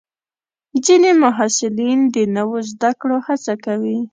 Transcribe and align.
ځینې 0.85 1.11
محصلین 1.23 1.99
د 2.15 2.17
نوو 2.35 2.57
زده 2.71 2.91
کړو 2.99 3.17
هڅه 3.27 3.53
کوي. 3.65 3.99